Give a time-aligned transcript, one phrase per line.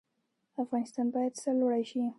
[0.63, 2.01] افغانستان باید سرلوړی شي